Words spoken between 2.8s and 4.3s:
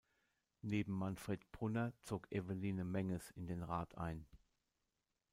Menges in den Rat ein.